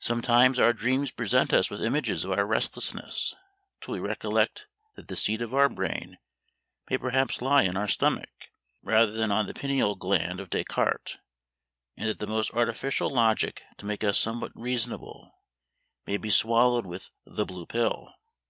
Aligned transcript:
Sometimes 0.00 0.58
our 0.58 0.74
dreams 0.74 1.10
present 1.12 1.54
us 1.54 1.70
with 1.70 1.82
images 1.82 2.26
of 2.26 2.32
our 2.32 2.44
restlessness, 2.44 3.34
till 3.80 3.94
we 3.94 3.98
recollect 3.98 4.66
that 4.96 5.08
the 5.08 5.16
seat 5.16 5.40
of 5.40 5.54
our 5.54 5.70
brain 5.70 6.18
may 6.90 6.98
perhaps 6.98 7.40
lie 7.40 7.62
in 7.62 7.74
our 7.74 7.88
stomach, 7.88 8.50
rather 8.82 9.12
than 9.12 9.32
on 9.32 9.46
the 9.46 9.54
pineal 9.54 9.94
gland 9.96 10.40
of 10.40 10.50
Descartes; 10.50 11.16
and 11.96 12.06
that 12.10 12.18
the 12.18 12.26
most 12.26 12.52
artificial 12.52 13.08
logic 13.08 13.62
to 13.78 13.86
make 13.86 14.04
us 14.04 14.18
somewhat 14.18 14.52
reasonable, 14.54 15.32
may 16.06 16.18
be 16.18 16.28
swallowed 16.28 16.84
with 16.84 17.10
"the 17.24 17.46
blue 17.46 17.64
pill." 17.64 18.12